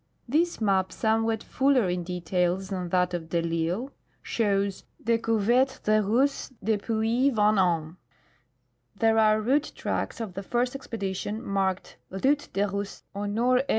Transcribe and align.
This 0.27 0.59
map, 0.59 0.91
somewhat 0.91 1.43
fuller 1.43 1.87
in 1.87 2.03
details 2.03 2.69
than 2.69 2.89
that 2.89 3.13
of 3.13 3.29
de 3.29 3.43
I'lsle, 3.43 3.91
shows:" 4.23 4.83
Decouvertes 5.05 5.83
des 5.83 6.01
Russes 6.01 6.51
depuis 6.63 7.29
20 7.31 7.59
ans." 7.59 7.95
There 8.95 9.19
are 9.19 9.39
route 9.39 9.71
tracks 9.75 10.19
of 10.19 10.33
the 10.33 10.41
first 10.41 10.73
expedition 10.73 11.43
marked:" 11.43 11.97
Route 12.23 12.49
des 12.51 12.65
Russes 12.67 13.03
au 13.13 13.21
N. 13.25 13.59